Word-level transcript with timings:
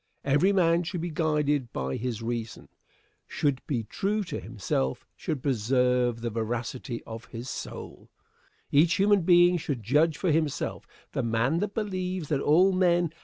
Every 0.23 0.51
man 0.51 0.81
should 0.81 1.01
be 1.01 1.11
guided 1.11 1.71
by 1.71 1.95
his 1.95 2.23
reason; 2.23 2.69
should 3.27 3.61
be 3.67 3.83
true 3.83 4.23
to 4.23 4.39
himself; 4.39 5.05
should 5.15 5.43
preserve 5.43 6.21
the 6.21 6.31
veracity 6.31 7.03
of 7.03 7.25
his 7.25 7.47
soul. 7.51 8.09
Each 8.71 8.95
human 8.95 9.21
being 9.21 9.57
should 9.57 9.83
judge 9.83 10.17
for 10.17 10.31
himself. 10.31 10.87
The 11.11 11.21
man 11.21 11.59
that 11.59 11.75
believes 11.75 12.29
that 12.29 12.41
all 12.41 12.71
men 12.71 12.71
have 12.71 12.71
this 12.71 12.83
right 12.83 12.89
is 12.89 12.89
intellectually 12.95 12.99
hospitable. 13.09 13.19